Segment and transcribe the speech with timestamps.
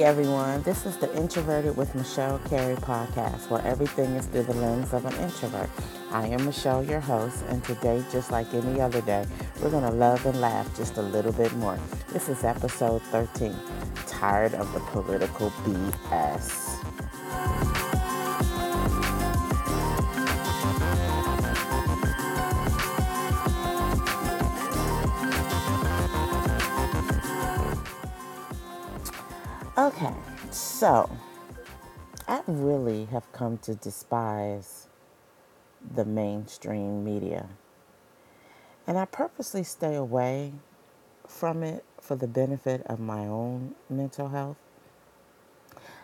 [0.00, 4.54] Hey everyone, this is the Introverted with Michelle Carey podcast where everything is through the
[4.54, 5.68] lens of an introvert.
[6.10, 9.26] I am Michelle, your host, and today, just like any other day,
[9.60, 11.78] we're going to love and laugh just a little bit more.
[12.14, 13.54] This is episode 13
[14.06, 16.79] Tired of the Political BS.
[30.80, 31.10] So
[32.26, 34.88] I really have come to despise
[35.94, 37.50] the mainstream media.
[38.86, 40.54] And I purposely stay away
[41.28, 44.56] from it for the benefit of my own mental health.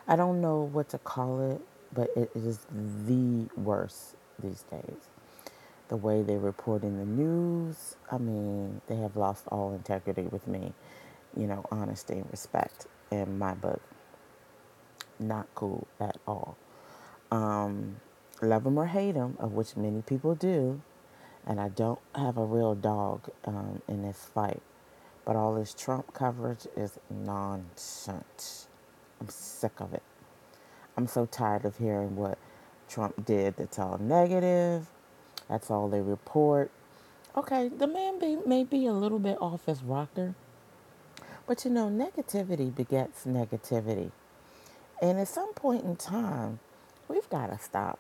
[0.07, 1.63] I don't know what to call it,
[1.95, 2.67] but it is
[3.07, 5.09] the worst these days.
[5.89, 10.47] The way they report in the news, I mean, they have lost all integrity with
[10.47, 10.75] me,
[11.35, 13.81] you know, honesty and respect in my book.
[15.19, 16.57] Not cool at all.
[17.31, 17.97] Um,
[18.43, 20.81] love them or hate them, of which many people do,
[21.47, 24.63] and I don't have a real dog um, in this fight.
[25.25, 28.69] But all this Trump coverage is nonsense.
[29.21, 30.03] I'm sick of it.
[30.97, 32.39] I'm so tired of hearing what
[32.89, 34.87] Trump did that's all negative.
[35.49, 36.71] That's all they report.
[37.37, 40.35] Okay, the man be, may be a little bit off his rocker,
[41.47, 44.11] but you know, negativity begets negativity.
[45.01, 46.59] And at some point in time,
[47.09, 47.99] we've got to stop.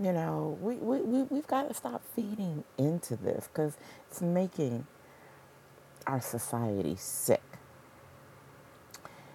[0.00, 3.76] You know, we, we, we, we've got to stop feeding into this because
[4.10, 4.86] it's making
[6.06, 7.42] our society sick.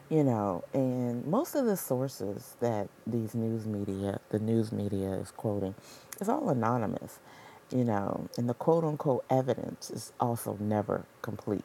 [0.09, 5.31] You know, and most of the sources that these news media, the news media is
[5.31, 5.73] quoting,
[6.19, 7.19] is all anonymous.
[7.71, 11.63] You know, and the quote unquote evidence is also never complete.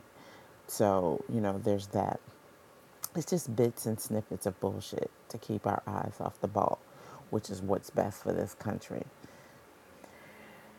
[0.69, 2.21] So, you know, there's that.
[3.17, 6.79] It's just bits and snippets of bullshit to keep our eyes off the ball,
[7.31, 9.05] which is what's best for this country.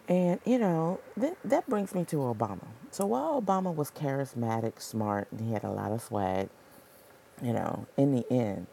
[0.08, 2.66] And, you know, that, that brings me to Obama.
[2.92, 6.50] So while Obama was charismatic, smart, and he had a lot of swag,
[7.42, 8.68] you know, in the end,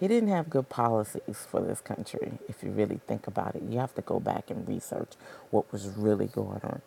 [0.00, 2.32] he didn't have good policies for this country.
[2.48, 5.12] If you really think about it, you have to go back and research
[5.50, 6.82] what was really going on.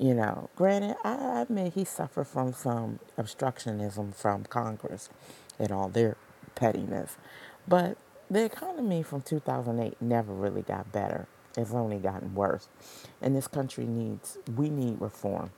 [0.00, 5.10] You know, granted, I admit he suffered from some obstructionism from Congress
[5.58, 6.16] and all their
[6.54, 7.18] pettiness.
[7.68, 7.98] But
[8.30, 11.28] the economy from 2008 never really got better.
[11.54, 12.70] It's only gotten worse.
[13.20, 15.50] And this country needs, we need reform.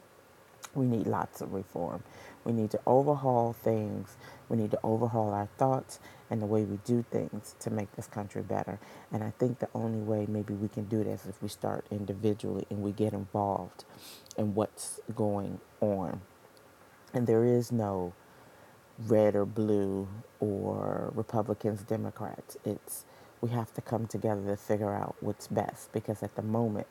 [0.75, 2.03] We need lots of reform.
[2.45, 4.17] We need to overhaul things.
[4.49, 6.01] We need to overhaul our thoughts
[6.33, 8.81] and the way we do things to make this country better.
[9.13, 11.85] And I think the only way maybe we can do this is if we start
[11.91, 13.85] individually and we get involved
[14.39, 16.23] in what's going on.
[17.13, 18.15] And there is no
[19.07, 20.09] red or blue
[20.41, 22.57] or Republicans, Democrats.
[22.65, 23.05] It's
[23.43, 26.87] we have to come together to figure out what's best because at the moment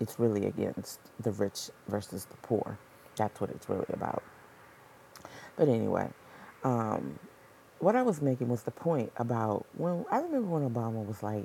[0.00, 2.78] it's really against the rich versus the poor.
[3.16, 4.22] That's what it's really about.
[5.56, 6.08] But anyway,
[6.62, 7.18] um,
[7.84, 11.44] what I was making was the point about when I remember when Obama was like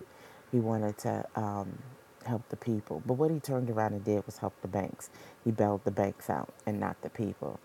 [0.54, 1.78] he wanted to um,
[2.26, 5.10] help the people, but what he turned around and did was help the banks.
[5.44, 7.60] He bailed the banks out and not the people.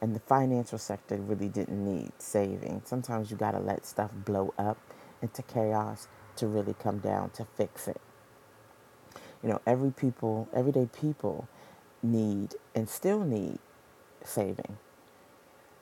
[0.00, 2.82] And the financial sector really didn't need saving.
[2.84, 4.78] Sometimes you got to let stuff blow up
[5.20, 8.00] into chaos to really come down to fix it.
[9.42, 11.48] You know, every people, everyday people
[12.00, 13.58] need and still need
[14.22, 14.78] saving.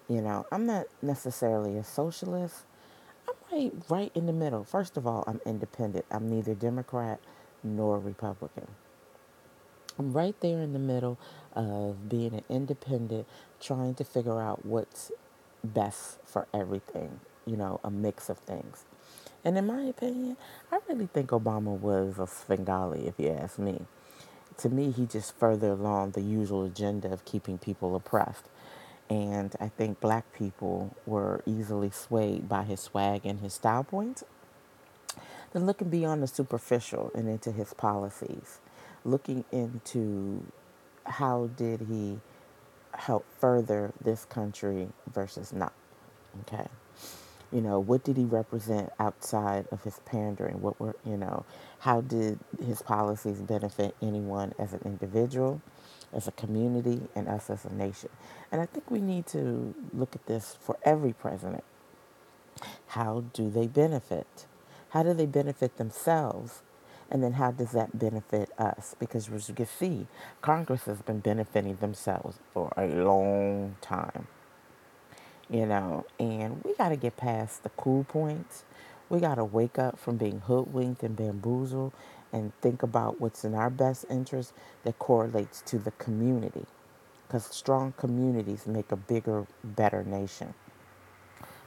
[0.08, 2.64] You know, I'm not necessarily a socialist.
[3.28, 4.64] I'm right, right in the middle.
[4.64, 6.06] First of all, I'm independent.
[6.10, 7.20] I'm neither Democrat
[7.62, 8.69] nor Republican.
[9.98, 11.19] I'm right there in the middle
[11.54, 13.26] of being an independent,
[13.60, 15.12] trying to figure out what's
[15.62, 18.84] best for everything, you know, a mix of things.
[19.44, 20.37] And in my opinion,
[20.72, 23.82] I really think Obama was a Svengali, if you ask me.
[24.58, 28.44] To me, he just further along the usual agenda of keeping people oppressed.
[29.10, 34.25] And I think black people were easily swayed by his swag and his style points.
[35.52, 38.60] Then looking beyond the superficial and into his policies,
[39.05, 40.44] looking into
[41.06, 42.20] how did he
[42.93, 45.72] help further this country versus not.
[46.43, 46.69] Okay.
[47.53, 50.61] You know, what did he represent outside of his pandering?
[50.61, 51.47] What were, you know,
[51.81, 55.62] how did his policies benefit anyone as an individual?
[56.12, 58.11] as a community and us as a nation.
[58.50, 61.65] And I think we need to look at this for every president.
[62.89, 64.47] How do they benefit?
[64.91, 66.62] How do they benefit themselves?
[67.11, 68.95] And then how does that benefit us?
[68.99, 70.06] Because as you can see,
[70.43, 74.27] Congress has been benefiting themselves for a long time.
[75.50, 78.65] You know, and we got to get past the cool points.
[79.09, 81.93] We got to wake up from being hoodwinked and bamboozled
[82.33, 84.53] and think about what's in our best interest
[84.85, 86.67] that correlates to the community.
[87.27, 90.55] Because strong communities make a bigger, better nation.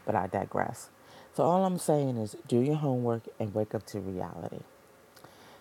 [0.06, 0.90] But I digress.
[1.34, 4.60] So, all I'm saying is do your homework and wake up to reality.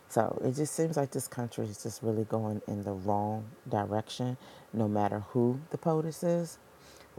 [0.08, 4.36] So, it just seems like this country is just really going in the wrong direction,
[4.72, 6.58] no matter who the POTUS is.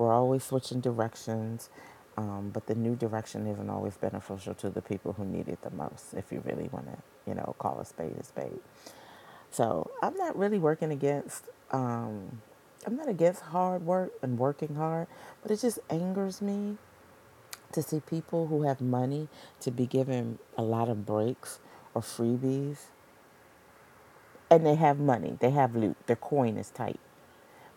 [0.02, 1.70] We're always switching directions,
[2.18, 5.70] um, but the new direction isn't always beneficial to the people who need it the
[5.70, 8.60] most, if you really want to, you know, call a spade a spade.
[9.52, 12.42] So I'm not really working against, um,
[12.84, 15.06] I'm not against hard work and working hard,
[15.44, 16.78] but it just angers me
[17.74, 19.28] to see people who have money
[19.60, 21.60] to be given a lot of breaks
[21.94, 22.86] or freebies
[24.50, 27.00] and they have money, they have loot, their coin is tight.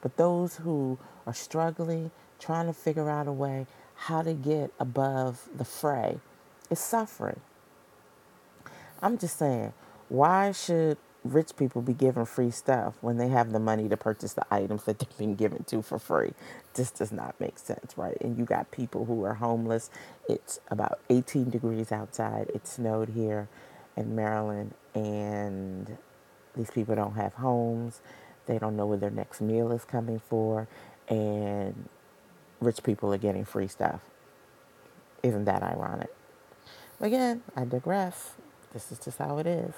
[0.04, 5.48] But those who are struggling, trying to figure out a way how to get above
[5.56, 6.20] the fray,
[6.70, 7.40] is suffering.
[9.00, 9.72] I'm just saying,
[10.10, 14.34] why should rich people be given free stuff when they have the money to purchase
[14.34, 16.34] the items that they've been given to for free?
[16.74, 18.18] This does not make sense, right?
[18.20, 19.88] And you got people who are homeless.
[20.28, 22.50] It's about 18 degrees outside.
[22.54, 23.48] It snowed here
[23.96, 25.96] in Maryland, and
[26.54, 28.02] these people don't have homes.
[28.46, 30.69] They don't know where their next meal is coming for,
[31.08, 31.88] and
[32.61, 34.00] rich people are getting free stuff.
[35.23, 36.12] Isn't that ironic?
[37.00, 38.35] Again, I digress.
[38.73, 39.75] This is just how it is.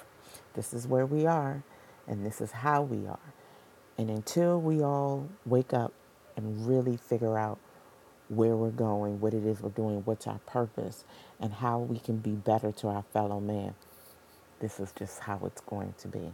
[0.54, 1.62] This is where we are,
[2.06, 3.18] and this is how we are.
[3.98, 5.92] And until we all wake up
[6.36, 7.58] and really figure out
[8.28, 11.04] where we're going, what it is we're doing, what's our purpose,
[11.40, 13.74] and how we can be better to our fellow man,
[14.60, 16.32] this is just how it's going to be.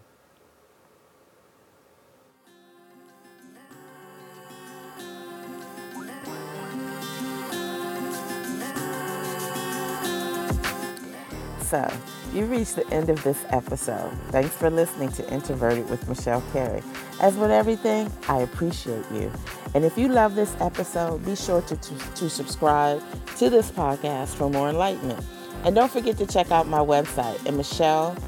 [11.72, 11.90] So,
[12.34, 14.12] you reached the end of this episode.
[14.28, 16.82] Thanks for listening to Introverted with Michelle Carey.
[17.19, 19.32] As with everything, I appreciate you.
[19.74, 23.02] And if you love this episode, be sure to, to, to subscribe
[23.38, 25.24] to this podcast for more enlightenment.
[25.64, 28.18] And don't forget to check out my website at Michelle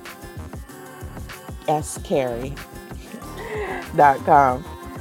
[1.69, 1.99] S.
[2.03, 2.55] Carey.com.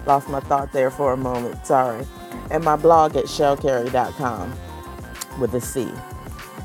[0.06, 2.06] Lost my thought there for a moment, sorry.
[2.51, 4.54] And my blog at shellcarey.com
[5.39, 5.89] with a C.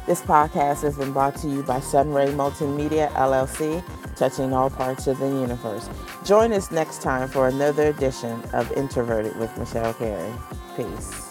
[0.09, 3.85] This podcast has been brought to you by Sunray Multimedia LLC,
[4.17, 5.87] touching all parts of the universe.
[6.25, 10.33] Join us next time for another edition of Introverted with Michelle Carey.
[10.79, 11.28] Peace.